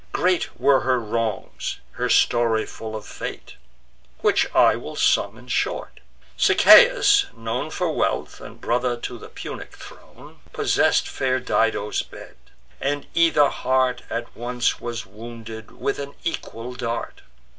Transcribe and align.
Great 0.13 0.59
were 0.59 0.79
her 0.79 0.99
wrongs, 0.99 1.77
her 1.91 2.09
story 2.09 2.65
full 2.65 2.95
of 2.95 3.05
fate; 3.05 3.53
Which 4.21 4.47
I 4.55 4.75
will 4.75 4.95
sum 4.95 5.37
in 5.37 5.47
short. 5.47 5.99
Sichaeus, 6.35 7.27
known 7.37 7.69
For 7.69 7.91
wealth, 7.91 8.41
and 8.41 8.59
brother 8.59 8.97
to 8.97 9.19
the 9.19 9.29
Punic 9.29 9.73
throne, 9.77 10.39
Possess'd 10.53 11.07
fair 11.07 11.39
Dido's 11.39 12.01
bed; 12.01 12.35
and 12.79 13.05
either 13.13 13.49
heart 13.49 14.01
At 14.09 14.35
once 14.35 14.79
was 14.81 15.05
wounded 15.05 15.69
with 15.69 15.99
an 15.99 16.15
equal 16.23 16.73
dart. 16.73 17.21